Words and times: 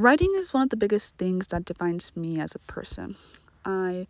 writing 0.00 0.32
is 0.36 0.54
one 0.54 0.62
of 0.62 0.70
the 0.70 0.76
biggest 0.76 1.16
things 1.18 1.48
that 1.48 1.66
defines 1.66 2.10
me 2.16 2.40
as 2.40 2.54
a 2.54 2.58
person. 2.60 3.16
I 3.64 4.06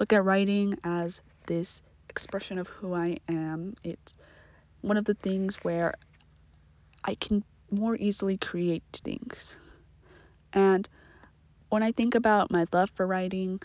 look 0.00 0.12
at 0.12 0.24
writing 0.24 0.78
as 0.84 1.20
this 1.46 1.82
expression 2.08 2.58
of 2.58 2.68
who 2.68 2.94
I 2.94 3.18
am. 3.28 3.74
It's 3.84 4.16
one 4.80 4.96
of 4.96 5.04
the 5.04 5.14
things 5.14 5.56
where 5.56 5.92
I 7.04 7.14
can 7.14 7.44
more 7.70 7.94
easily 7.96 8.38
create 8.38 8.84
things. 8.92 9.58
And 10.54 10.88
when 11.68 11.82
I 11.82 11.92
think 11.92 12.14
about 12.14 12.50
my 12.50 12.64
love 12.72 12.90
for 12.94 13.06
writing, 13.06 13.60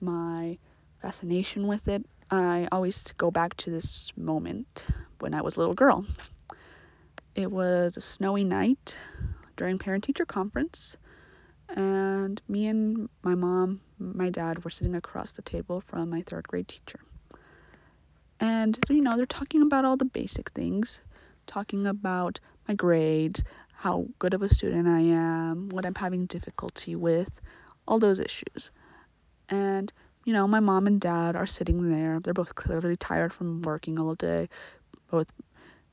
my 0.00 0.56
fascination 1.02 1.66
with 1.66 1.88
it, 1.88 2.06
I 2.30 2.68
always 2.70 3.12
go 3.14 3.32
back 3.32 3.56
to 3.56 3.70
this 3.70 4.12
moment 4.16 4.86
when 5.18 5.34
I 5.34 5.42
was 5.42 5.56
a 5.56 5.60
little 5.60 5.74
girl. 5.74 6.06
It 7.34 7.50
was 7.50 7.96
a 7.96 8.00
snowy 8.00 8.44
night 8.44 8.96
during 9.56 9.78
parent 9.78 10.04
teacher 10.04 10.24
conference, 10.24 10.96
and 11.68 12.40
me 12.48 12.66
and 12.66 13.08
my 13.22 13.34
mom, 13.34 13.80
my 13.98 14.30
dad 14.30 14.64
were 14.64 14.70
sitting 14.70 14.94
across 14.94 15.32
the 15.32 15.42
table 15.42 15.80
from 15.80 16.10
my 16.10 16.22
third 16.22 16.48
grade 16.48 16.68
teacher. 16.68 17.00
And, 18.40 18.78
you 18.88 19.00
know, 19.00 19.16
they're 19.16 19.26
talking 19.26 19.62
about 19.62 19.84
all 19.84 19.96
the 19.96 20.04
basic 20.04 20.50
things, 20.50 21.00
talking 21.46 21.86
about 21.86 22.38
my 22.68 22.74
grades, 22.74 23.42
how 23.72 24.06
good 24.18 24.34
of 24.34 24.42
a 24.42 24.48
student 24.48 24.88
I 24.88 25.00
am, 25.00 25.68
what 25.70 25.86
I'm 25.86 25.94
having 25.94 26.26
difficulty 26.26 26.94
with, 26.94 27.30
all 27.86 27.98
those 27.98 28.18
issues. 28.18 28.70
And, 29.48 29.92
you 30.24 30.32
know, 30.32 30.46
my 30.46 30.60
mom 30.60 30.86
and 30.86 31.00
dad 31.00 31.36
are 31.36 31.46
sitting 31.46 31.88
there. 31.88 32.20
They're 32.20 32.34
both 32.34 32.54
clearly 32.54 32.96
tired 32.96 33.32
from 33.32 33.62
working 33.62 33.98
all 33.98 34.14
day, 34.14 34.48
both 35.10 35.26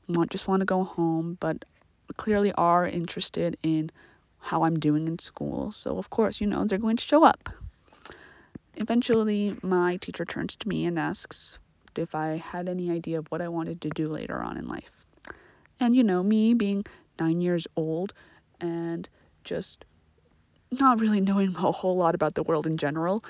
want 0.08 0.30
just 0.30 0.46
want 0.46 0.60
to 0.60 0.66
go 0.66 0.84
home, 0.84 1.36
but 1.40 1.64
clearly 2.16 2.52
are 2.52 2.86
interested 2.86 3.56
in 3.62 3.90
how 4.46 4.62
I'm 4.62 4.78
doing 4.78 5.08
in 5.08 5.18
school. 5.18 5.72
So, 5.72 5.98
of 5.98 6.08
course, 6.08 6.40
you 6.40 6.46
know, 6.46 6.64
they're 6.64 6.78
going 6.78 6.96
to 6.96 7.02
show 7.02 7.24
up. 7.24 7.48
Eventually, 8.76 9.56
my 9.62 9.96
teacher 9.96 10.24
turns 10.24 10.54
to 10.56 10.68
me 10.68 10.86
and 10.86 10.98
asks 10.98 11.58
if 11.96 12.14
I 12.14 12.36
had 12.36 12.68
any 12.68 12.90
idea 12.90 13.18
of 13.18 13.26
what 13.30 13.40
I 13.40 13.48
wanted 13.48 13.80
to 13.80 13.88
do 13.90 14.08
later 14.08 14.36
on 14.36 14.56
in 14.56 14.68
life. 14.68 14.90
And, 15.80 15.96
you 15.96 16.04
know, 16.04 16.22
me 16.22 16.54
being 16.54 16.84
nine 17.18 17.40
years 17.40 17.66
old 17.74 18.12
and 18.60 19.08
just 19.42 19.84
not 20.70 21.00
really 21.00 21.20
knowing 21.20 21.48
a 21.56 21.72
whole 21.72 21.96
lot 21.96 22.14
about 22.14 22.34
the 22.34 22.44
world 22.44 22.66
in 22.66 22.76
general, 22.76 23.24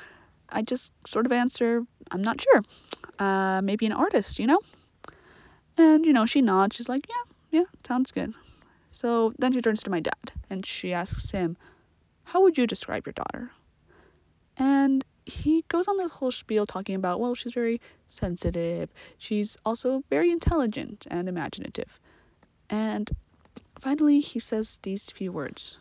I 0.50 0.62
just 0.62 0.92
sort 1.06 1.24
of 1.24 1.32
answer, 1.32 1.82
I'm 2.10 2.22
not 2.22 2.40
sure. 2.40 2.62
Uh, 3.18 3.62
maybe 3.62 3.86
an 3.86 3.92
artist, 3.92 4.38
you 4.38 4.46
know? 4.46 4.60
And, 5.78 6.04
you 6.04 6.12
know, 6.12 6.26
she 6.26 6.42
nods. 6.42 6.76
She's 6.76 6.88
like, 6.88 7.06
yeah, 7.08 7.60
yeah, 7.60 7.64
sounds 7.86 8.12
good. 8.12 8.34
So 8.96 9.34
then 9.38 9.52
she 9.52 9.60
turns 9.60 9.82
to 9.82 9.90
my 9.90 10.00
dad 10.00 10.32
and 10.48 10.64
she 10.64 10.94
asks 10.94 11.30
him, 11.30 11.58
How 12.24 12.40
would 12.40 12.56
you 12.56 12.66
describe 12.66 13.04
your 13.04 13.12
daughter? 13.12 13.50
And 14.56 15.04
he 15.26 15.66
goes 15.68 15.86
on 15.86 15.98
this 15.98 16.10
whole 16.12 16.30
spiel 16.30 16.64
talking 16.64 16.94
about, 16.94 17.20
well, 17.20 17.34
she's 17.34 17.52
very 17.52 17.82
sensitive. 18.08 18.88
She's 19.18 19.58
also 19.66 20.02
very 20.08 20.30
intelligent 20.30 21.06
and 21.10 21.28
imaginative. 21.28 22.00
And 22.70 23.10
finally, 23.80 24.20
he 24.20 24.38
says 24.38 24.80
these 24.82 25.10
few 25.10 25.30
words 25.30 25.78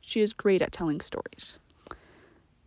She 0.00 0.20
is 0.20 0.32
great 0.32 0.62
at 0.62 0.70
telling 0.70 1.00
stories. 1.00 1.58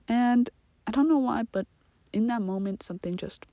And 0.09 0.49
I 0.85 0.91
don't 0.91 1.07
know 1.07 1.19
why, 1.19 1.43
but 1.53 1.67
in 2.11 2.27
that 2.27 2.41
moment, 2.41 2.83
something 2.83 3.15
just 3.15 3.45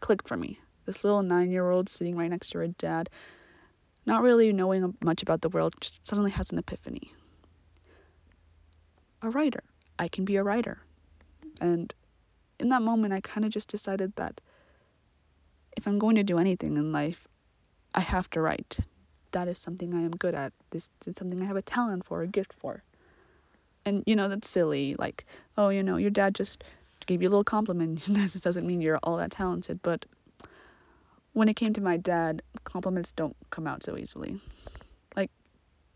clicked 0.00 0.28
for 0.28 0.36
me. 0.36 0.60
This 0.84 1.02
little 1.02 1.22
nine 1.22 1.50
year 1.50 1.70
old 1.70 1.88
sitting 1.88 2.14
right 2.14 2.28
next 2.28 2.50
to 2.50 2.58
her 2.58 2.68
dad 2.68 3.08
not 4.06 4.22
really 4.22 4.52
knowing 4.52 4.94
much 5.04 5.22
about 5.22 5.40
the 5.40 5.48
world, 5.48 5.74
just 5.80 6.06
suddenly 6.06 6.30
has 6.30 6.50
an 6.50 6.58
epiphany. 6.58 7.12
A 9.22 9.30
writer. 9.30 9.62
I 9.98 10.08
can 10.08 10.24
be 10.24 10.36
a 10.36 10.42
writer. 10.42 10.78
And 11.60 11.92
in 12.60 12.68
that 12.68 12.82
moment, 12.82 13.12
I 13.12 13.20
kind 13.20 13.44
of 13.44 13.50
just 13.50 13.68
decided 13.68 14.14
that 14.16 14.40
if 15.76 15.86
I'm 15.86 15.98
going 15.98 16.16
to 16.16 16.22
do 16.22 16.38
anything 16.38 16.76
in 16.76 16.92
life, 16.92 17.26
I 17.94 18.00
have 18.00 18.30
to 18.30 18.40
write. 18.40 18.78
That 19.32 19.48
is 19.48 19.58
something 19.58 19.92
I 19.94 20.02
am 20.02 20.12
good 20.12 20.34
at. 20.34 20.52
This 20.70 20.88
is 21.06 21.16
something 21.16 21.42
I 21.42 21.46
have 21.46 21.56
a 21.56 21.62
talent 21.62 22.06
for, 22.06 22.22
a 22.22 22.26
gift 22.26 22.54
for. 22.58 22.82
And 23.84 24.02
you 24.06 24.16
know, 24.16 24.28
that's 24.28 24.48
silly. 24.48 24.94
Like, 24.98 25.24
oh, 25.58 25.68
you 25.68 25.82
know, 25.82 25.96
your 25.96 26.10
dad 26.10 26.34
just 26.34 26.64
gave 27.06 27.22
you 27.22 27.28
a 27.28 27.30
little 27.30 27.44
compliment. 27.44 28.04
this 28.08 28.34
doesn't 28.34 28.66
mean 28.66 28.80
you're 28.80 28.98
all 29.02 29.16
that 29.16 29.30
talented. 29.30 29.80
But 29.82 30.06
when 31.36 31.50
it 31.50 31.54
came 31.54 31.74
to 31.74 31.82
my 31.82 31.98
dad, 31.98 32.40
compliments 32.64 33.12
don't 33.12 33.36
come 33.50 33.66
out 33.66 33.82
so 33.82 33.98
easily. 33.98 34.40
Like, 35.14 35.30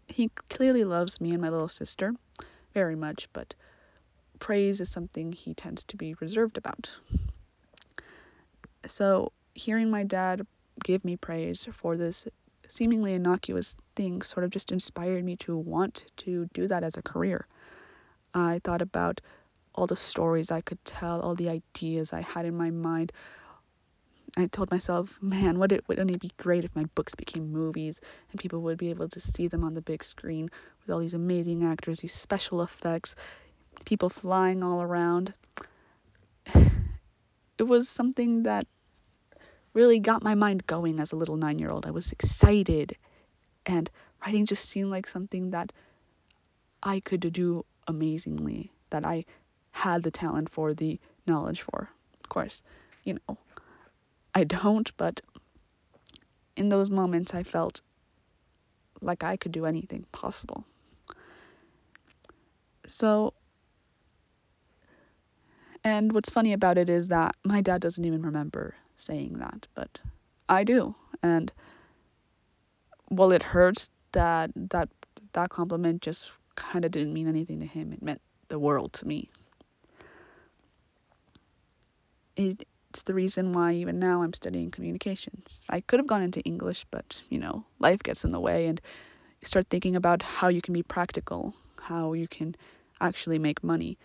he 0.06 0.28
clearly 0.50 0.84
loves 0.84 1.18
me 1.18 1.30
and 1.30 1.40
my 1.40 1.48
little 1.48 1.66
sister 1.66 2.12
very 2.74 2.94
much, 2.94 3.26
but 3.32 3.54
praise 4.38 4.82
is 4.82 4.90
something 4.90 5.32
he 5.32 5.54
tends 5.54 5.84
to 5.84 5.96
be 5.96 6.12
reserved 6.20 6.58
about. 6.58 6.90
So, 8.84 9.32
hearing 9.54 9.90
my 9.90 10.04
dad 10.04 10.46
give 10.84 11.06
me 11.06 11.16
praise 11.16 11.66
for 11.72 11.96
this 11.96 12.28
seemingly 12.68 13.14
innocuous 13.14 13.78
thing 13.96 14.20
sort 14.20 14.44
of 14.44 14.50
just 14.50 14.72
inspired 14.72 15.24
me 15.24 15.36
to 15.36 15.56
want 15.56 16.04
to 16.18 16.50
do 16.52 16.68
that 16.68 16.84
as 16.84 16.98
a 16.98 17.02
career. 17.02 17.46
I 18.34 18.60
thought 18.62 18.82
about 18.82 19.22
all 19.74 19.86
the 19.86 19.96
stories 19.96 20.50
I 20.50 20.60
could 20.60 20.84
tell, 20.84 21.22
all 21.22 21.34
the 21.34 21.48
ideas 21.48 22.12
I 22.12 22.20
had 22.20 22.44
in 22.44 22.58
my 22.58 22.70
mind, 22.70 23.10
I 24.36 24.46
told 24.46 24.70
myself, 24.70 25.18
man, 25.20 25.58
would 25.58 25.72
it 25.72 25.86
wouldn't 25.88 26.10
it 26.10 26.20
be 26.20 26.30
great 26.36 26.64
if 26.64 26.74
my 26.76 26.84
books 26.94 27.14
became 27.14 27.52
movies 27.52 28.00
and 28.30 28.40
people 28.40 28.60
would 28.62 28.78
be 28.78 28.90
able 28.90 29.08
to 29.08 29.20
see 29.20 29.48
them 29.48 29.64
on 29.64 29.74
the 29.74 29.82
big 29.82 30.04
screen 30.04 30.50
with 30.80 30.90
all 30.92 31.00
these 31.00 31.14
amazing 31.14 31.64
actors, 31.64 32.00
these 32.00 32.14
special 32.14 32.62
effects, 32.62 33.14
people 33.84 34.08
flying 34.08 34.62
all 34.62 34.82
around. 34.82 35.34
It 37.58 37.64
was 37.64 37.90
something 37.90 38.44
that 38.44 38.66
really 39.74 39.98
got 39.98 40.22
my 40.22 40.34
mind 40.34 40.66
going 40.66 40.98
as 40.98 41.12
a 41.12 41.16
little 41.16 41.36
9-year-old. 41.36 41.84
I 41.84 41.90
was 41.90 42.10
excited 42.10 42.96
and 43.66 43.90
writing 44.24 44.46
just 44.46 44.64
seemed 44.64 44.90
like 44.90 45.06
something 45.06 45.50
that 45.50 45.70
I 46.82 47.00
could 47.00 47.20
do 47.32 47.66
amazingly, 47.86 48.72
that 48.88 49.04
I 49.04 49.26
had 49.72 50.02
the 50.02 50.10
talent 50.10 50.48
for, 50.48 50.72
the 50.72 50.98
knowledge 51.26 51.60
for. 51.60 51.90
Of 52.24 52.30
course, 52.30 52.62
you 53.04 53.18
know, 53.28 53.36
I 54.34 54.44
don't, 54.44 54.90
but 54.96 55.20
in 56.56 56.68
those 56.68 56.90
moments 56.90 57.34
I 57.34 57.42
felt 57.42 57.80
like 59.00 59.24
I 59.24 59.36
could 59.36 59.52
do 59.52 59.66
anything 59.66 60.04
possible. 60.12 60.64
So, 62.86 63.34
and 65.84 66.12
what's 66.12 66.30
funny 66.30 66.52
about 66.52 66.76
it 66.78 66.90
is 66.90 67.08
that 67.08 67.36
my 67.44 67.60
dad 67.60 67.80
doesn't 67.80 68.04
even 68.04 68.22
remember 68.22 68.74
saying 68.96 69.38
that, 69.38 69.66
but 69.74 70.00
I 70.48 70.64
do. 70.64 70.94
And 71.22 71.52
while 73.08 73.32
it 73.32 73.42
hurts 73.42 73.90
that 74.12 74.50
that 74.54 74.88
that 75.32 75.50
compliment 75.50 76.02
just 76.02 76.32
kind 76.56 76.84
of 76.84 76.90
didn't 76.90 77.14
mean 77.14 77.28
anything 77.28 77.60
to 77.60 77.66
him, 77.66 77.92
it 77.92 78.02
meant 78.02 78.20
the 78.48 78.58
world 78.58 78.92
to 78.94 79.06
me. 79.06 79.30
It 82.36 82.66
it's 82.90 83.04
the 83.04 83.14
reason 83.14 83.52
why 83.52 83.72
even 83.74 84.00
now 84.00 84.22
I'm 84.22 84.32
studying 84.32 84.72
communications. 84.72 85.64
I 85.68 85.80
could 85.80 86.00
have 86.00 86.08
gone 86.08 86.22
into 86.22 86.40
English, 86.40 86.84
but 86.90 87.22
you 87.28 87.38
know, 87.38 87.64
life 87.78 88.02
gets 88.02 88.24
in 88.24 88.32
the 88.32 88.40
way 88.40 88.66
and 88.66 88.80
you 89.40 89.46
start 89.46 89.68
thinking 89.70 89.94
about 89.94 90.22
how 90.22 90.48
you 90.48 90.60
can 90.60 90.74
be 90.74 90.82
practical, 90.82 91.54
how 91.80 92.14
you 92.14 92.26
can 92.26 92.56
actually 93.00 93.38
make 93.38 93.62
money. 93.62 93.96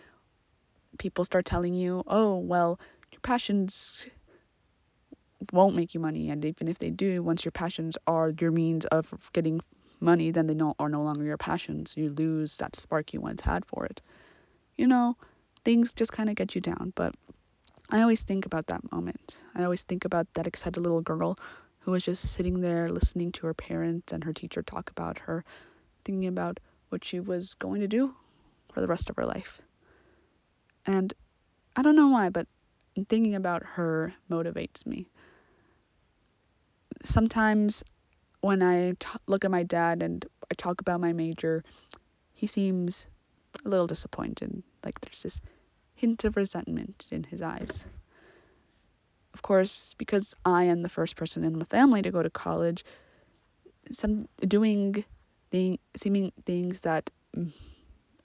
People 0.98 1.24
start 1.24 1.44
telling 1.44 1.74
you, 1.74 2.04
"Oh, 2.06 2.38
well, 2.38 2.78
your 3.10 3.20
passions 3.22 4.06
won't 5.52 5.74
make 5.74 5.92
you 5.92 6.00
money, 6.00 6.30
and 6.30 6.44
even 6.44 6.68
if 6.68 6.78
they 6.78 6.90
do, 6.90 7.24
once 7.24 7.44
your 7.44 7.52
passions 7.52 7.98
are 8.06 8.32
your 8.40 8.52
means 8.52 8.86
of 8.86 9.12
getting 9.32 9.60
money, 9.98 10.30
then 10.30 10.46
they 10.46 10.54
no, 10.54 10.74
are 10.78 10.88
no 10.88 11.02
longer 11.02 11.24
your 11.24 11.36
passions. 11.36 11.94
You 11.96 12.10
lose 12.10 12.56
that 12.58 12.76
spark 12.76 13.12
you 13.12 13.20
once 13.20 13.42
had 13.42 13.64
for 13.66 13.84
it." 13.84 14.00
You 14.76 14.86
know, 14.86 15.16
things 15.64 15.92
just 15.92 16.12
kind 16.12 16.30
of 16.30 16.36
get 16.36 16.54
you 16.54 16.60
down, 16.60 16.92
but 16.94 17.16
I 17.88 18.02
always 18.02 18.22
think 18.22 18.46
about 18.46 18.66
that 18.66 18.90
moment. 18.90 19.38
I 19.54 19.62
always 19.62 19.82
think 19.82 20.04
about 20.04 20.26
that 20.34 20.46
excited 20.46 20.80
little 20.80 21.02
girl 21.02 21.38
who 21.80 21.92
was 21.92 22.02
just 22.02 22.32
sitting 22.32 22.60
there 22.60 22.90
listening 22.90 23.30
to 23.32 23.46
her 23.46 23.54
parents 23.54 24.12
and 24.12 24.24
her 24.24 24.32
teacher 24.32 24.62
talk 24.62 24.90
about 24.90 25.20
her, 25.20 25.44
thinking 26.04 26.26
about 26.26 26.58
what 26.88 27.04
she 27.04 27.20
was 27.20 27.54
going 27.54 27.80
to 27.80 27.88
do 27.88 28.14
for 28.72 28.80
the 28.80 28.88
rest 28.88 29.08
of 29.08 29.16
her 29.16 29.24
life. 29.24 29.60
And 30.84 31.14
I 31.76 31.82
don't 31.82 31.96
know 31.96 32.08
why, 32.08 32.30
but 32.30 32.48
thinking 33.08 33.36
about 33.36 33.62
her 33.64 34.12
motivates 34.30 34.84
me. 34.84 35.08
Sometimes 37.04 37.84
when 38.40 38.62
I 38.62 38.92
t- 38.92 39.08
look 39.26 39.44
at 39.44 39.50
my 39.50 39.62
dad 39.62 40.02
and 40.02 40.24
I 40.50 40.54
talk 40.54 40.80
about 40.80 41.00
my 41.00 41.12
major, 41.12 41.62
he 42.34 42.46
seems 42.48 43.06
a 43.64 43.68
little 43.68 43.86
disappointed. 43.86 44.62
Like 44.84 45.00
there's 45.00 45.22
this 45.22 45.40
hint 45.96 46.24
of 46.24 46.36
resentment 46.36 47.08
in 47.10 47.24
his 47.24 47.42
eyes. 47.42 47.86
Of 49.34 49.42
course, 49.42 49.94
because 49.98 50.34
I 50.44 50.64
am 50.64 50.82
the 50.82 50.88
first 50.88 51.16
person 51.16 51.44
in 51.44 51.58
the 51.58 51.66
family 51.66 52.02
to 52.02 52.10
go 52.10 52.22
to 52.22 52.30
college, 52.30 52.84
some 53.90 54.28
doing 54.40 55.04
the 55.50 55.78
seeming 55.96 56.32
things 56.44 56.82
that 56.82 57.10
mm, 57.36 57.52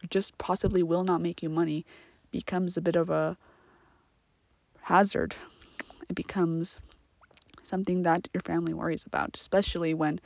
just 0.09 0.37
possibly 0.37 0.83
will 0.83 1.03
not 1.03 1.21
make 1.21 1.43
you 1.43 1.49
money 1.49 1.85
becomes 2.31 2.77
a 2.77 2.81
bit 2.81 2.95
of 2.95 3.09
a 3.09 3.37
hazard. 4.81 5.35
It 6.09 6.15
becomes 6.15 6.81
something 7.63 8.03
that 8.03 8.27
your 8.33 8.41
family 8.41 8.73
worries 8.73 9.05
about, 9.05 9.37
especially 9.37 9.93
when 9.93 10.19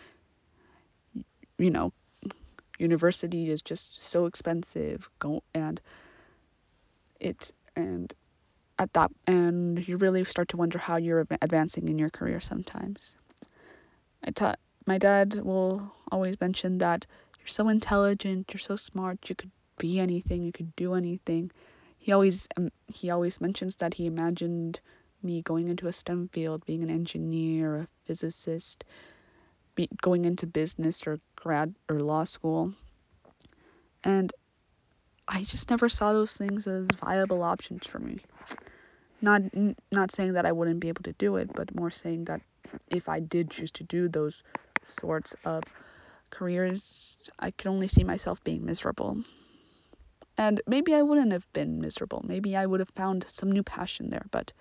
you 1.58 1.70
know 1.70 1.92
university 2.78 3.50
is 3.50 3.62
just 3.62 4.04
so 4.04 4.26
expensive 4.26 5.10
go 5.20 5.42
and 5.54 5.82
it 7.20 7.52
and 7.76 8.14
at 8.78 8.92
that 8.94 9.12
and 9.28 9.88
you 9.88 9.98
really 9.98 10.24
start 10.24 10.50
to 10.50 10.58
wonder 10.58 10.78
how 10.78 10.98
you're 10.98 11.26
advancing 11.42 11.88
in 11.88 11.98
your 11.98 12.10
career 12.10 12.40
sometimes 12.40 13.16
i 14.24 14.32
taught 14.32 14.60
my 14.86 14.98
dad 14.98 15.36
will 15.36 15.92
always 16.12 16.40
mention 16.42 16.78
that 16.78 17.06
you're 17.40 17.48
so 17.48 17.70
intelligent 17.70 18.54
you're 18.54 18.60
so 18.60 18.76
smart 18.76 19.30
you 19.30 19.36
could 19.36 19.52
be 19.78 20.00
anything 20.00 20.44
you 20.44 20.52
could 20.52 20.76
do 20.76 20.94
anything 20.94 21.50
he 21.98 22.12
always 22.12 22.48
um, 22.58 22.70
he 22.88 23.10
always 23.10 23.42
mentions 23.42 23.78
that 23.78 23.94
he 23.94 24.06
imagined 24.06 24.80
me 25.26 25.42
going 25.42 25.68
into 25.68 25.88
a 25.88 25.94
STEM 25.94 26.30
field, 26.30 26.66
being 26.66 26.84
an 26.84 26.90
engineer, 26.90 27.76
a 27.76 27.88
physicist, 28.06 28.86
be, 29.74 29.90
going 30.02 30.24
into 30.24 30.48
business 30.48 31.06
or 31.06 31.20
grad 31.36 31.74
or 31.90 32.00
law 32.00 32.24
school. 32.24 32.74
And 34.04 34.32
I 35.28 35.44
just 35.44 35.70
never 35.70 35.90
saw 35.90 36.14
those 36.14 36.34
things 36.34 36.68
as 36.68 36.86
viable 36.86 37.44
options 37.44 37.86
for 37.86 38.00
me. 38.00 38.20
Not 39.22 39.42
not 39.92 40.12
saying 40.12 40.34
that 40.34 40.46
I 40.46 40.52
wouldn't 40.52 40.80
be 40.80 40.90
able 40.90 41.04
to 41.04 41.14
do 41.14 41.38
it, 41.38 41.50
but 41.54 41.76
more 41.76 41.90
saying 41.90 42.26
that 42.26 42.42
if 42.90 43.10
I 43.10 43.20
did 43.20 43.50
choose 43.50 43.72
to 43.72 43.84
do 43.84 44.08
those 44.08 44.44
sorts 44.86 45.36
of 45.46 45.64
careers, 46.30 47.30
I 47.40 47.52
could 47.52 47.70
only 47.70 47.88
see 47.88 48.04
myself 48.04 48.44
being 48.44 48.66
miserable. 48.66 49.24
And 50.38 50.62
maybe 50.68 50.94
I 50.94 51.02
wouldn't 51.02 51.32
have 51.32 51.52
been 51.54 51.80
miserable. 51.80 52.24
Maybe 52.28 52.56
I 52.58 52.66
would 52.66 52.82
have 52.82 52.90
found 52.90 53.26
some 53.28 53.52
new 53.52 53.64
passion 53.64 54.10
there, 54.10 54.26
but 54.32 54.52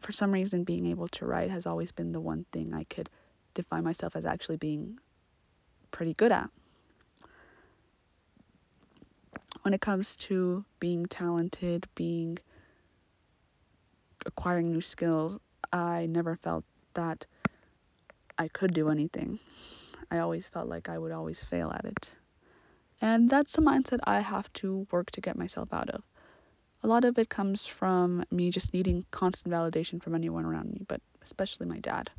for 0.00 0.12
some 0.12 0.32
reason, 0.32 0.64
being 0.64 0.86
able 0.86 1.08
to 1.08 1.26
write 1.26 1.50
has 1.50 1.66
always 1.66 1.92
been 1.92 2.12
the 2.12 2.20
one 2.20 2.44
thing 2.52 2.74
I 2.74 2.84
could 2.84 3.08
define 3.54 3.84
myself 3.84 4.16
as 4.16 4.24
actually 4.24 4.56
being 4.56 4.98
pretty 5.92 6.14
good 6.14 6.32
at. 6.32 6.50
When 9.62 9.74
it 9.74 9.80
comes 9.80 10.16
to 10.16 10.64
being 10.78 11.06
talented, 11.06 11.86
being 11.94 12.38
acquiring 14.26 14.72
new 14.72 14.80
skills, 14.80 15.38
I 15.72 16.06
never 16.06 16.36
felt 16.36 16.64
that 16.94 17.26
I 18.38 18.48
could 18.48 18.72
do 18.72 18.88
anything. 18.88 19.38
I 20.10 20.18
always 20.18 20.48
felt 20.48 20.68
like 20.68 20.88
I 20.88 20.98
would 20.98 21.12
always 21.12 21.44
fail 21.44 21.70
at 21.70 21.84
it. 21.84 22.16
And 23.00 23.28
that's 23.28 23.58
a 23.58 23.60
mindset 23.60 24.00
I 24.04 24.20
have 24.20 24.52
to 24.54 24.86
work 24.90 25.10
to 25.12 25.20
get 25.20 25.36
myself 25.36 25.72
out 25.72 25.90
of 25.90 26.02
a 26.82 26.86
lot 26.86 27.04
of 27.04 27.18
it 27.18 27.28
comes 27.28 27.66
from 27.66 28.24
me 28.30 28.50
just 28.50 28.72
needing 28.72 29.04
constant 29.10 29.52
validation 29.52 30.02
from 30.02 30.14
anyone 30.14 30.44
around 30.44 30.72
me, 30.72 30.82
but 30.88 31.00
especially 31.22 31.66
my 31.66 31.78
dad. 31.78 32.10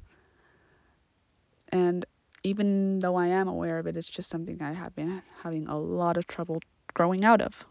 And 1.70 2.06
even 2.44 3.00
though 3.00 3.16
I 3.16 3.28
am 3.28 3.48
aware 3.48 3.80
of 3.80 3.88
it, 3.88 3.98
it's 3.98 4.10
just 4.10 4.30
something 4.30 4.62
I 4.62 4.74
have 4.74 4.96
been 4.96 5.22
having 5.42 5.68
a 5.68 5.78
lot 5.78 6.18
of 6.18 6.28
trouble 6.28 6.62
growing 6.94 7.26
out 7.26 7.42
of. 7.42 7.66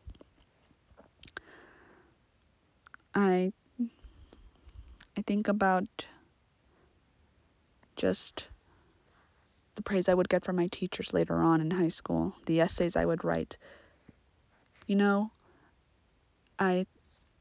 I 3.14 3.52
I 5.16 5.22
think 5.22 5.48
about 5.48 6.06
just 7.96 8.48
the 9.74 9.82
praise 9.82 10.08
I 10.08 10.14
would 10.14 10.28
get 10.28 10.44
from 10.44 10.56
my 10.56 10.68
teachers 10.68 11.12
later 11.12 11.34
on 11.34 11.60
in 11.60 11.70
high 11.70 11.88
school, 11.88 12.34
the 12.46 12.60
essays 12.60 12.96
I 12.96 13.04
would 13.04 13.24
write. 13.24 13.58
You 14.86 14.96
know, 14.96 15.30
I 16.58 16.86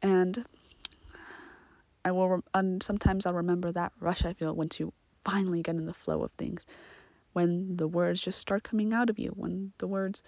and 0.02 0.46
I 2.04 2.12
will 2.12 2.44
and 2.54 2.82
sometimes 2.82 3.26
I'll 3.26 3.34
remember 3.34 3.72
that 3.72 3.92
rush 4.00 4.26
I 4.26 4.34
feel 4.34 4.54
once 4.54 4.80
you 4.80 4.94
finally 5.26 5.62
get 5.62 5.76
in 5.76 5.86
the 5.86 5.94
flow 5.94 6.24
of 6.24 6.32
things 6.32 6.66
when 7.34 7.76
the 7.78 7.88
words 7.88 8.22
just 8.22 8.40
start 8.40 8.64
coming 8.64 8.94
out 8.94 9.10
of 9.10 9.20
you 9.20 9.30
when 9.36 9.74
the 9.78 9.88
words 9.88 10.24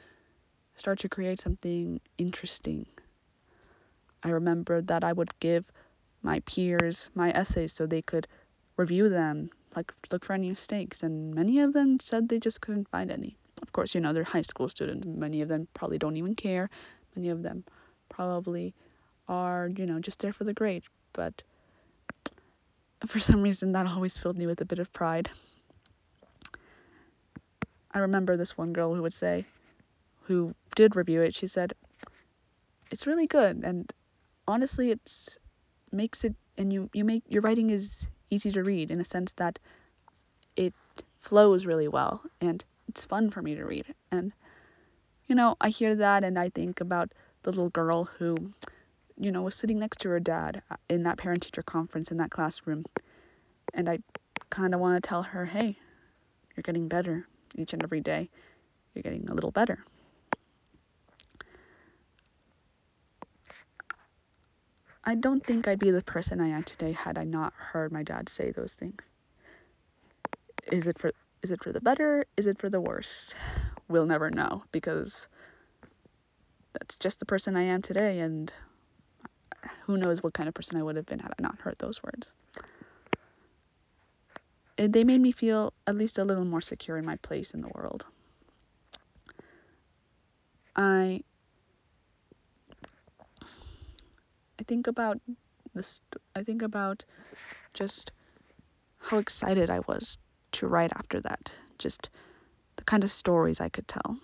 start 0.81 0.99
to 0.99 1.09
create 1.15 1.39
something 1.39 1.99
interesting 2.17 2.85
I 4.23 4.29
remember 4.29 4.81
that 4.81 5.03
I 5.03 5.13
would 5.13 5.31
give 5.39 5.65
my 6.21 6.37
peers 6.41 7.09
my 7.15 7.29
essays 7.31 7.73
so 7.73 7.85
they 7.85 8.03
could 8.11 8.27
review 8.77 9.09
them 9.09 9.49
like 9.75 9.91
look 10.11 10.25
for 10.25 10.33
any 10.33 10.49
mistakes 10.49 11.03
and 11.03 11.33
many 11.33 11.59
of 11.59 11.73
them 11.73 11.99
said 11.99 12.27
they 12.27 12.39
just 12.47 12.61
couldn't 12.61 12.89
find 12.89 13.09
any 13.11 13.37
of 13.61 13.71
course 13.71 13.95
you 13.95 14.01
know 14.01 14.13
they're 14.13 14.35
high 14.35 14.47
school 14.51 14.69
students 14.69 15.07
many 15.07 15.41
of 15.41 15.49
them 15.49 15.67
probably 15.73 15.97
don't 15.97 16.17
even 16.17 16.35
care 16.35 16.69
many 17.15 17.29
of 17.29 17.41
them 17.43 17.63
probably 18.09 18.73
are, 19.27 19.69
you 19.75 19.85
know, 19.85 19.99
just 19.99 20.19
there 20.19 20.33
for 20.33 20.43
the 20.43 20.53
grade. 20.53 20.83
But 21.13 21.41
for 23.07 23.19
some 23.19 23.41
reason, 23.41 23.71
that 23.71 23.87
always 23.87 24.17
filled 24.17 24.37
me 24.37 24.45
with 24.45 24.61
a 24.61 24.65
bit 24.65 24.79
of 24.79 24.93
pride. 24.93 25.29
I 27.91 27.99
remember 27.99 28.37
this 28.37 28.57
one 28.57 28.73
girl 28.73 28.93
who 28.93 29.01
would 29.01 29.13
say, 29.13 29.45
who 30.31 30.55
did 30.75 30.95
review 30.95 31.21
it, 31.21 31.35
she 31.35 31.47
said, 31.47 31.73
it's 32.89 33.05
really 33.05 33.27
good. 33.27 33.63
And 33.65 33.91
honestly, 34.47 34.89
it's 34.89 35.37
makes 35.91 36.23
it, 36.23 36.33
and 36.57 36.71
you, 36.71 36.89
you 36.93 37.03
make, 37.03 37.23
your 37.27 37.41
writing 37.41 37.69
is 37.69 38.07
easy 38.29 38.49
to 38.51 38.63
read 38.63 38.91
in 38.91 39.01
a 39.01 39.03
sense 39.03 39.33
that 39.33 39.59
it 40.55 40.73
flows 41.19 41.65
really 41.65 41.89
well 41.89 42.23
and 42.39 42.63
it's 42.87 43.03
fun 43.03 43.29
for 43.29 43.41
me 43.41 43.55
to 43.55 43.65
read. 43.65 43.85
And, 44.09 44.31
you 45.25 45.35
know, 45.35 45.57
I 45.59 45.67
hear 45.67 45.95
that 45.95 46.23
and 46.23 46.39
I 46.39 46.47
think 46.47 46.79
about 46.79 47.11
the 47.43 47.49
little 47.49 47.69
girl 47.69 48.05
who, 48.05 48.37
you 49.19 49.33
know, 49.33 49.41
was 49.41 49.55
sitting 49.55 49.79
next 49.79 49.97
to 50.01 50.09
her 50.09 50.21
dad 50.21 50.63
uh, 50.71 50.77
in 50.89 51.03
that 51.03 51.17
parent 51.17 51.43
teacher 51.43 51.61
conference 51.61 52.09
in 52.09 52.17
that 52.17 52.31
classroom. 52.31 52.85
And 53.73 53.89
I 53.89 53.99
kind 54.49 54.73
of 54.73 54.79
want 54.79 54.95
to 54.95 55.05
tell 55.05 55.23
her, 55.23 55.43
hey, 55.43 55.77
you're 56.55 56.63
getting 56.63 56.87
better 56.87 57.27
each 57.55 57.73
and 57.73 57.83
every 57.83 57.99
day. 57.99 58.29
You're 58.93 59.03
getting 59.03 59.29
a 59.29 59.33
little 59.33 59.51
better. 59.51 59.83
I 65.03 65.15
don't 65.15 65.43
think 65.43 65.67
I'd 65.67 65.79
be 65.79 65.91
the 65.91 66.03
person 66.03 66.39
I 66.39 66.49
am 66.49 66.63
today 66.63 66.91
had 66.91 67.17
I 67.17 67.23
not 67.23 67.53
heard 67.53 67.91
my 67.91 68.03
dad 68.03 68.29
say 68.29 68.51
those 68.51 68.75
things. 68.75 69.03
Is 70.71 70.87
it 70.87 70.99
for 70.99 71.11
is 71.41 71.49
it 71.49 71.63
for 71.63 71.71
the 71.71 71.81
better? 71.81 72.25
Is 72.37 72.45
it 72.45 72.59
for 72.59 72.69
the 72.69 72.79
worse? 72.79 73.33
We'll 73.87 74.05
never 74.05 74.29
know 74.29 74.63
because 74.71 75.27
that's 76.73 76.95
just 76.97 77.19
the 77.19 77.25
person 77.25 77.57
I 77.57 77.63
am 77.63 77.81
today, 77.81 78.19
and 78.19 78.53
who 79.85 79.97
knows 79.97 80.21
what 80.21 80.33
kind 80.33 80.47
of 80.47 80.53
person 80.53 80.79
I 80.79 80.83
would 80.83 80.95
have 80.95 81.07
been 81.07 81.19
had 81.19 81.31
I 81.37 81.41
not 81.41 81.59
heard 81.59 81.75
those 81.79 82.01
words. 82.03 82.31
It, 84.77 84.93
they 84.93 85.03
made 85.03 85.19
me 85.19 85.31
feel 85.31 85.73
at 85.87 85.97
least 85.97 86.19
a 86.19 86.23
little 86.23 86.45
more 86.45 86.61
secure 86.61 86.97
in 86.97 87.05
my 87.05 87.17
place 87.17 87.53
in 87.53 87.61
the 87.61 87.69
world. 87.69 88.05
I 90.75 91.23
I 94.61 94.63
think 94.63 94.85
about 94.85 95.19
this 95.73 96.01
I 96.35 96.43
think 96.43 96.61
about 96.61 97.03
just 97.73 98.11
how 98.99 99.17
excited 99.17 99.71
I 99.71 99.79
was 99.87 100.19
to 100.51 100.67
write 100.67 100.91
after 100.95 101.19
that. 101.21 101.51
Just 101.79 102.11
the 102.75 102.83
kind 102.83 103.03
of 103.03 103.09
stories 103.09 103.59
I 103.59 103.69
could 103.69 103.87
tell. 103.87 104.19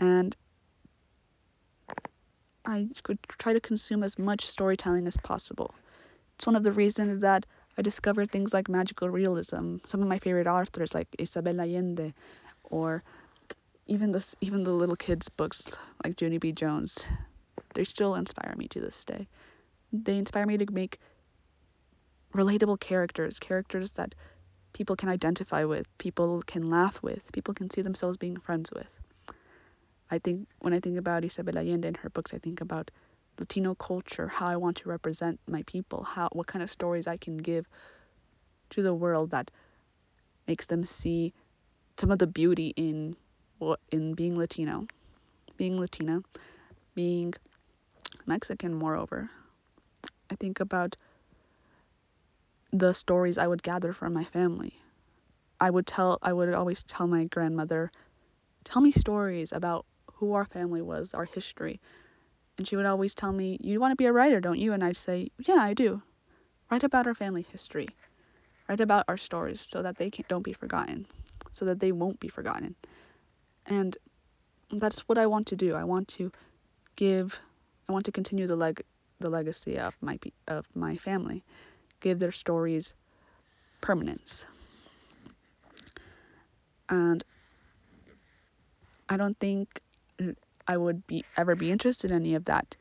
And 0.00 0.36
I 2.66 2.88
could 3.04 3.22
try 3.28 3.52
to 3.52 3.60
consume 3.60 4.02
as 4.02 4.18
much 4.18 4.46
storytelling 4.46 5.06
as 5.06 5.16
possible. 5.16 5.72
It's 6.34 6.46
one 6.46 6.56
of 6.56 6.64
the 6.64 6.72
reasons 6.72 7.22
that 7.22 7.46
I 7.78 7.82
discovered 7.82 8.32
things 8.32 8.52
like 8.52 8.68
magical 8.68 9.08
realism. 9.08 9.76
Some 9.86 10.02
of 10.02 10.08
my 10.08 10.18
favorite 10.18 10.48
authors, 10.48 10.92
like 10.92 11.06
Isabel 11.20 11.60
Allende, 11.60 12.14
or 12.64 13.04
even 13.86 14.10
the 14.10 14.26
even 14.40 14.64
the 14.64 14.72
little 14.72 14.96
kids' 14.96 15.28
books 15.28 15.78
like 16.02 16.20
Junie 16.20 16.38
B. 16.38 16.50
Jones, 16.50 17.06
they 17.74 17.84
still 17.84 18.14
inspire 18.14 18.54
me 18.56 18.68
to 18.68 18.80
this 18.80 19.04
day. 19.04 19.26
They 19.92 20.18
inspire 20.18 20.46
me 20.46 20.58
to 20.58 20.72
make 20.72 20.98
relatable 22.34 22.80
characters, 22.80 23.38
characters 23.38 23.92
that 23.92 24.14
people 24.72 24.96
can 24.96 25.08
identify 25.08 25.64
with, 25.64 25.86
people 25.98 26.42
can 26.46 26.70
laugh 26.70 27.02
with, 27.02 27.30
people 27.32 27.54
can 27.54 27.70
see 27.70 27.82
themselves 27.82 28.16
being 28.16 28.38
friends 28.38 28.72
with. 28.72 28.88
I 30.10 30.18
think 30.18 30.48
when 30.60 30.74
I 30.74 30.80
think 30.80 30.98
about 30.98 31.24
Isabel 31.24 31.58
Allende 31.58 31.88
and 31.88 31.96
her 31.98 32.10
books, 32.10 32.34
I 32.34 32.38
think 32.38 32.60
about 32.60 32.90
Latino 33.38 33.74
culture, 33.74 34.28
how 34.28 34.46
I 34.46 34.56
want 34.56 34.76
to 34.78 34.88
represent 34.88 35.40
my 35.46 35.62
people, 35.62 36.02
how 36.02 36.28
what 36.32 36.46
kind 36.46 36.62
of 36.62 36.70
stories 36.70 37.06
I 37.06 37.16
can 37.16 37.36
give 37.36 37.66
to 38.70 38.82
the 38.82 38.94
world 38.94 39.30
that 39.30 39.50
makes 40.46 40.66
them 40.66 40.84
see 40.84 41.32
some 41.96 42.10
of 42.10 42.18
the 42.18 42.26
beauty 42.26 42.72
in 42.76 43.16
in 43.90 44.14
being 44.14 44.36
Latino, 44.36 44.86
being 45.56 45.78
Latina, 45.78 46.20
being 46.94 47.32
Mexican. 48.26 48.74
Moreover, 48.74 49.30
I 50.30 50.34
think 50.36 50.60
about 50.60 50.96
the 52.72 52.92
stories 52.92 53.38
I 53.38 53.46
would 53.46 53.62
gather 53.62 53.92
from 53.92 54.12
my 54.12 54.24
family. 54.24 54.74
I 55.60 55.70
would 55.70 55.86
tell 55.86 56.18
I 56.22 56.32
would 56.32 56.52
always 56.54 56.82
tell 56.82 57.06
my 57.06 57.24
grandmother 57.24 57.90
tell 58.64 58.82
me 58.82 58.90
stories 58.90 59.52
about 59.52 59.86
who 60.14 60.34
our 60.34 60.44
family 60.44 60.82
was, 60.82 61.14
our 61.14 61.24
history. 61.24 61.80
And 62.58 62.66
she 62.66 62.76
would 62.76 62.86
always 62.86 63.14
tell 63.14 63.32
me, 63.32 63.58
You 63.60 63.80
want 63.80 63.92
to 63.92 63.96
be 63.96 64.06
a 64.06 64.12
writer, 64.12 64.40
don't 64.40 64.58
you? 64.58 64.72
And 64.72 64.84
I'd 64.84 64.96
say, 64.96 65.30
Yeah, 65.38 65.58
I 65.60 65.74
do. 65.74 66.02
Write 66.70 66.84
about 66.84 67.06
our 67.06 67.14
family 67.14 67.42
history. 67.42 67.88
Write 68.68 68.80
about 68.80 69.04
our 69.08 69.16
stories 69.16 69.60
so 69.60 69.82
that 69.82 69.96
they 69.96 70.10
don't 70.28 70.44
be 70.44 70.52
forgotten, 70.52 71.06
so 71.52 71.64
that 71.64 71.80
they 71.80 71.92
won't 71.92 72.20
be 72.20 72.28
forgotten. 72.28 72.74
And 73.66 73.96
that's 74.70 75.00
what 75.00 75.18
I 75.18 75.26
want 75.26 75.46
to 75.48 75.56
do. 75.56 75.74
I 75.74 75.84
want 75.84 76.08
to 76.08 76.30
give, 76.96 77.38
I 77.88 77.92
want 77.92 78.04
to 78.06 78.12
continue 78.12 78.46
the 78.46 78.56
leg, 78.56 78.82
the 79.20 79.30
legacy 79.30 79.78
of 79.78 79.96
my 80.00 80.18
of 80.48 80.66
my 80.74 80.96
family, 80.96 81.44
give 82.00 82.18
their 82.18 82.32
stories 82.32 82.94
permanence. 83.80 84.46
And 86.88 87.24
I 89.08 89.16
don't 89.16 89.38
think 89.38 89.80
I 90.66 90.76
would 90.76 91.06
be 91.06 91.24
ever 91.36 91.54
be 91.54 91.70
interested 91.70 92.10
in 92.10 92.16
any 92.16 92.34
of 92.34 92.44
that 92.44 92.76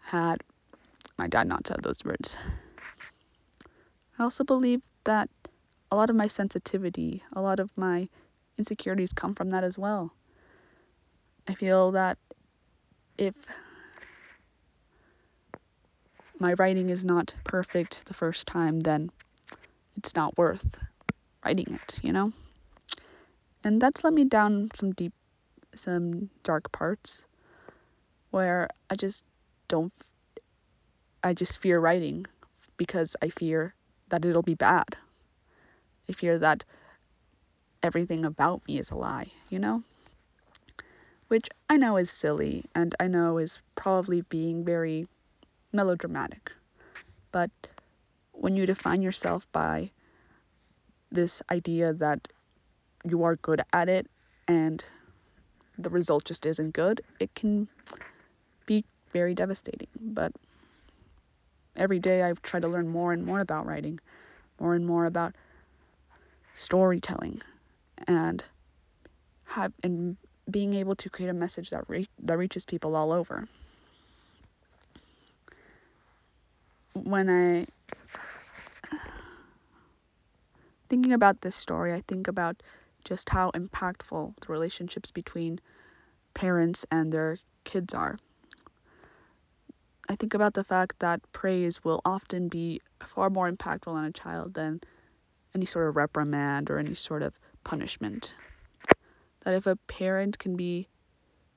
had 0.00 0.42
my 1.18 1.26
dad 1.26 1.48
not 1.48 1.66
said 1.66 1.82
those 1.82 2.04
words. 2.04 2.36
I 4.18 4.22
also 4.22 4.44
believe 4.44 4.82
that 5.04 5.28
a 5.90 5.96
lot 5.96 6.10
of 6.10 6.16
my 6.16 6.26
sensitivity, 6.26 7.22
a 7.32 7.40
lot 7.40 7.60
of 7.60 7.70
my 7.76 8.08
insecurities 8.58 9.12
come 9.12 9.34
from 9.34 9.50
that 9.50 9.64
as 9.64 9.78
well. 9.78 10.12
I 11.48 11.54
feel 11.54 11.92
that 11.92 12.18
if 13.18 13.34
my 16.38 16.52
writing 16.54 16.90
is 16.90 17.04
not 17.04 17.34
perfect 17.44 18.06
the 18.06 18.14
first 18.14 18.46
time, 18.46 18.80
then 18.80 19.10
it's 19.96 20.14
not 20.14 20.36
worth 20.36 20.78
writing 21.44 21.78
it, 21.82 21.98
you 22.02 22.12
know? 22.12 22.32
And 23.64 23.80
that's 23.80 24.04
let 24.04 24.12
me 24.12 24.24
down 24.24 24.70
some 24.74 24.92
deep, 24.92 25.12
some 25.74 26.30
dark 26.44 26.70
parts 26.72 27.24
where 28.30 28.68
I 28.90 28.96
just 28.96 29.24
don't, 29.68 29.92
I 31.24 31.32
just 31.32 31.60
fear 31.60 31.80
writing 31.80 32.26
because 32.76 33.16
I 33.22 33.30
fear 33.30 33.74
that 34.08 34.24
it'll 34.24 34.42
be 34.42 34.54
bad. 34.54 34.96
I 36.08 36.12
fear 36.12 36.38
that 36.38 36.64
everything 37.82 38.24
about 38.24 38.62
me 38.68 38.78
is 38.78 38.90
a 38.90 38.96
lie, 38.96 39.32
you 39.50 39.58
know? 39.58 39.82
Which 41.28 41.48
I 41.68 41.76
know 41.76 41.96
is 41.96 42.10
silly 42.10 42.64
and 42.74 42.94
I 43.00 43.08
know 43.08 43.38
is 43.38 43.60
probably 43.74 44.20
being 44.20 44.64
very 44.64 45.08
melodramatic. 45.72 46.52
But 47.32 47.50
when 48.32 48.56
you 48.56 48.66
define 48.66 49.02
yourself 49.02 49.46
by 49.52 49.90
this 51.10 51.42
idea 51.50 51.92
that 51.94 52.28
you 53.04 53.22
are 53.24 53.36
good 53.36 53.62
at 53.72 53.88
it 53.88 54.06
and 54.48 54.84
the 55.78 55.90
result 55.90 56.24
just 56.24 56.46
isn't 56.46 56.72
good, 56.72 57.02
it 57.20 57.34
can 57.34 57.68
be 58.66 58.84
very 59.12 59.34
devastating. 59.34 59.88
But 60.00 60.32
every 61.76 61.98
day 61.98 62.22
I've 62.22 62.42
tried 62.42 62.62
to 62.62 62.68
learn 62.68 62.88
more 62.88 63.12
and 63.12 63.24
more 63.24 63.40
about 63.40 63.66
writing, 63.66 64.00
more 64.60 64.74
and 64.74 64.86
more 64.86 65.06
about 65.06 65.34
storytelling, 66.54 67.42
and 68.06 68.44
have 69.44 69.72
and 69.82 70.16
being 70.50 70.74
able 70.74 70.94
to 70.96 71.10
create 71.10 71.28
a 71.28 71.34
message 71.34 71.70
that 71.70 71.84
re- 71.88 72.08
that 72.22 72.38
reaches 72.38 72.64
people 72.64 72.96
all 72.96 73.12
over. 73.12 73.46
When 77.04 77.28
I 77.28 77.66
thinking 80.88 81.12
about 81.12 81.42
this 81.42 81.54
story, 81.54 81.92
I 81.92 82.02
think 82.08 82.26
about 82.26 82.62
just 83.04 83.28
how 83.28 83.50
impactful 83.50 84.34
the 84.40 84.52
relationships 84.52 85.10
between 85.10 85.60
parents 86.32 86.86
and 86.90 87.12
their 87.12 87.38
kids 87.64 87.92
are. 87.92 88.18
I 90.08 90.16
think 90.16 90.32
about 90.32 90.54
the 90.54 90.64
fact 90.64 90.98
that 91.00 91.20
praise 91.32 91.84
will 91.84 92.00
often 92.04 92.48
be 92.48 92.80
far 93.06 93.28
more 93.28 93.50
impactful 93.50 93.92
on 93.92 94.04
a 94.04 94.12
child 94.12 94.54
than 94.54 94.80
any 95.54 95.66
sort 95.66 95.88
of 95.88 95.96
reprimand 95.96 96.70
or 96.70 96.78
any 96.78 96.94
sort 96.94 97.22
of 97.22 97.38
punishment. 97.62 98.34
That 99.40 99.54
if 99.54 99.66
a 99.66 99.76
parent 99.76 100.38
can 100.38 100.56
be 100.56 100.88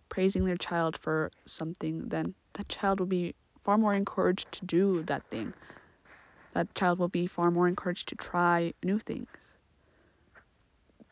praising 0.09 0.43
their 0.43 0.57
child 0.57 0.97
for 0.97 1.31
something, 1.45 2.09
then 2.09 2.35
that 2.53 2.67
child 2.67 2.99
will 2.99 3.07
be 3.07 3.35
far 3.63 3.77
more 3.77 3.93
encouraged 3.93 4.51
to 4.53 4.65
do 4.65 5.03
that 5.03 5.23
thing. 5.29 5.53
That 6.53 6.73
child 6.75 6.99
will 6.99 7.09
be 7.09 7.27
far 7.27 7.51
more 7.51 7.67
encouraged 7.67 8.09
to 8.09 8.15
try 8.15 8.73
new 8.83 8.99
things. 8.99 9.27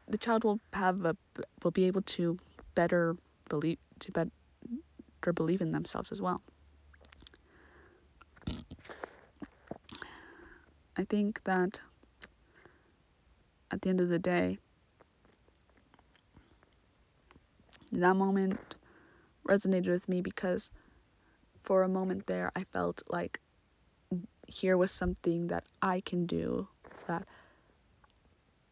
The 0.07 0.17
child 0.17 0.43
will 0.43 0.59
have 0.73 1.05
a 1.05 1.15
will 1.63 1.71
be 1.71 1.85
able 1.85 2.01
to 2.01 2.37
better 2.75 3.15
believe 3.49 3.77
to 3.99 4.11
better 4.11 5.33
believe 5.33 5.61
in 5.61 5.71
themselves 5.71 6.11
as 6.11 6.21
well. 6.21 6.41
I 10.97 11.03
think 11.03 11.43
that 11.43 11.81
at 13.69 13.81
the 13.81 13.89
end 13.89 14.01
of 14.01 14.09
the 14.09 14.19
day, 14.19 14.57
that 17.91 18.15
moment 18.15 18.75
resonated 19.47 19.89
with 19.89 20.09
me 20.09 20.21
because 20.21 20.71
for 21.67 21.83
a 21.83 21.89
moment 21.89 22.25
there 22.27 22.49
I 22.55 22.63
felt 22.63 23.01
like 23.09 23.41
here 24.47 24.77
was 24.77 24.89
something 24.89 25.47
that 25.47 25.65
I 25.81 25.99
can 25.99 26.25
do, 26.25 26.69
that 27.07 27.27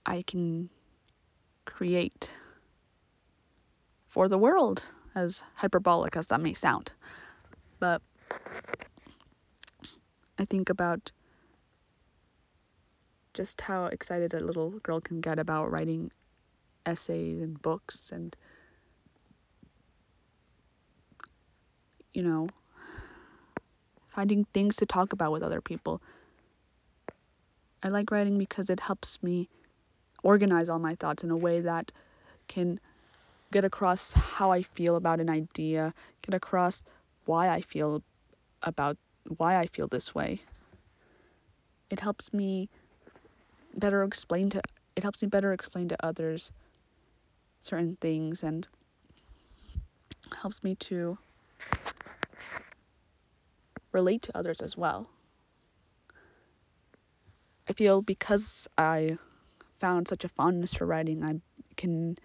I 0.05 0.21
can 0.21 0.69
create 1.65 2.31
for 4.07 4.29
the 4.29 4.37
world, 4.37 4.87
as 5.13 5.43
hyperbolic 5.55 6.15
as 6.15 6.27
that 6.27 6.39
may 6.39 6.53
sound. 6.53 6.93
But 7.81 8.01
I 10.39 10.45
think 10.45 10.69
about 10.69 11.11
just 13.33 13.59
how 13.59 13.87
excited 13.87 14.33
a 14.33 14.39
little 14.39 14.69
girl 14.79 15.01
can 15.01 15.19
get 15.19 15.37
about 15.37 15.69
writing 15.69 16.11
essays 16.85 17.41
and 17.41 17.61
books 17.61 18.13
and 18.13 18.37
you 22.13 22.23
know 22.23 22.47
finding 24.15 24.45
things 24.53 24.77
to 24.77 24.85
talk 24.85 25.11
about 25.11 25.33
with 25.33 25.43
other 25.43 25.59
people. 25.59 26.01
I 27.83 27.89
like 27.89 28.11
writing 28.11 28.37
because 28.37 28.69
it 28.69 28.79
helps 28.79 29.21
me 29.21 29.49
organize 30.23 30.69
all 30.69 30.79
my 30.79 30.95
thoughts 30.95 31.23
in 31.23 31.31
a 31.31 31.37
way 31.37 31.61
that 31.61 31.91
can 32.47 32.79
get 33.51 33.65
across 33.65 34.13
how 34.13 34.51
I 34.51 34.63
feel 34.63 34.95
about 34.95 35.19
an 35.19 35.29
idea, 35.29 35.93
get 36.21 36.33
across 36.33 36.83
why 37.25 37.49
I 37.49 37.61
feel 37.61 38.01
about 38.63 38.97
why 39.37 39.57
I 39.57 39.67
feel 39.67 39.87
this 39.87 40.15
way. 40.15 40.41
It 41.89 41.99
helps 41.99 42.33
me 42.33 42.69
better 43.75 44.03
explain 44.03 44.49
to 44.51 44.61
it 44.95 45.03
helps 45.03 45.21
me 45.21 45.27
better 45.27 45.51
explain 45.51 45.89
to 45.89 46.05
others 46.05 46.51
certain 47.61 47.97
things 47.99 48.43
and 48.43 48.65
helps 50.33 50.63
me 50.63 50.75
to 50.75 51.17
relate 53.95 54.21
to 54.23 54.37
others 54.37 54.61
as 54.61 54.77
well. 54.77 55.09
I 57.67 57.73
feel 57.73 58.01
because 58.01 58.67
I 58.77 59.17
found 59.79 60.07
such 60.07 60.25
a 60.25 60.29
fondness 60.29 60.73
for 60.73 60.85
writing, 60.85 61.23
I 61.23 61.41
can 61.77 62.17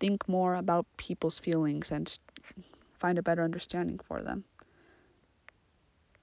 think 0.00 0.26
more 0.28 0.54
about 0.54 0.86
people's 0.96 1.38
feelings 1.38 1.92
and 1.92 2.18
find 2.98 3.18
a 3.18 3.22
better 3.22 3.44
understanding 3.44 4.00
for 4.08 4.22
them. 4.22 4.44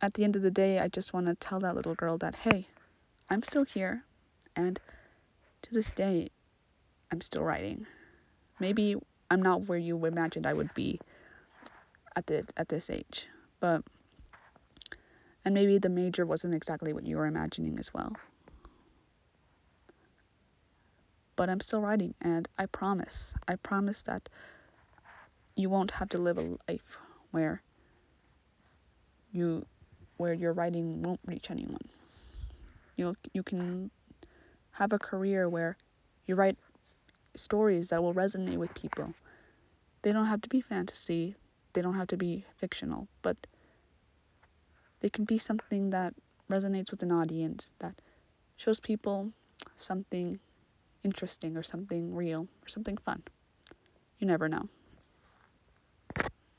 At 0.01 0.15
the 0.15 0.23
end 0.23 0.35
of 0.35 0.41
the 0.41 0.51
day, 0.51 0.79
I 0.79 0.87
just 0.87 1.13
want 1.13 1.27
to 1.27 1.35
tell 1.35 1.59
that 1.59 1.75
little 1.75 1.95
girl 1.95 2.17
that, 2.17 2.35
hey, 2.35 2.67
I'm 3.29 3.43
still 3.43 3.63
here. 3.63 4.03
And 4.55 4.79
to 5.61 5.73
this 5.73 5.91
day, 5.91 6.31
I'm 7.11 7.21
still 7.21 7.43
writing. 7.43 7.85
Maybe 8.59 8.95
I'm 9.29 9.43
not 9.43 9.67
where 9.67 9.77
you 9.77 10.05
imagined 10.05 10.47
I 10.47 10.53
would 10.53 10.73
be 10.73 10.99
at 12.15 12.25
this 12.25 12.45
at 12.57 12.67
this 12.67 12.89
age, 12.89 13.27
but 13.59 13.83
and 15.43 15.53
maybe 15.53 15.77
the 15.77 15.89
major 15.89 16.25
wasn't 16.25 16.55
exactly 16.55 16.93
what 16.93 17.05
you 17.05 17.17
were 17.17 17.25
imagining 17.25 17.79
as 17.79 17.93
well. 17.93 18.13
But 21.35 21.49
I'm 21.49 21.59
still 21.59 21.81
writing, 21.81 22.13
and 22.21 22.47
I 22.57 22.67
promise, 22.67 23.33
I 23.47 23.55
promise 23.55 24.03
that 24.03 24.29
you 25.55 25.69
won't 25.69 25.91
have 25.91 26.09
to 26.09 26.17
live 26.17 26.37
a 26.37 26.57
life 26.69 26.97
where 27.31 27.61
you 29.31 29.65
where 30.17 30.33
your 30.33 30.53
writing 30.53 31.01
won't 31.01 31.19
reach 31.25 31.49
anyone. 31.49 31.89
You 32.95 33.15
you 33.33 33.43
can 33.43 33.89
have 34.71 34.93
a 34.93 34.99
career 34.99 35.49
where 35.49 35.77
you 36.27 36.35
write 36.35 36.57
stories 37.35 37.89
that 37.89 38.03
will 38.03 38.13
resonate 38.13 38.57
with 38.57 38.73
people. 38.75 39.13
They 40.01 40.11
don't 40.11 40.27
have 40.27 40.41
to 40.41 40.49
be 40.49 40.61
fantasy, 40.61 41.35
they 41.73 41.81
don't 41.81 41.95
have 41.95 42.07
to 42.07 42.17
be 42.17 42.45
fictional, 42.57 43.07
but 43.21 43.37
they 45.01 45.09
can 45.09 45.25
be 45.25 45.37
something 45.37 45.89
that 45.91 46.13
resonates 46.49 46.91
with 46.91 47.03
an 47.03 47.11
audience, 47.11 47.73
that 47.79 47.95
shows 48.57 48.79
people 48.79 49.31
something 49.75 50.39
interesting 51.03 51.57
or 51.57 51.63
something 51.63 52.15
real 52.15 52.47
or 52.63 52.67
something 52.67 52.97
fun. 52.97 53.23
You 54.19 54.27
never 54.27 54.47
know. 54.47 54.69